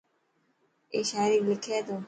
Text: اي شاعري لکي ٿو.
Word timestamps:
اي 0.93 0.99
شاعري 1.09 1.37
لکي 1.47 1.77
ٿو. 1.87 1.95